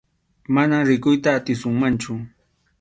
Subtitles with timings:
[0.53, 2.13] Manam rikuyta atisunmanchu.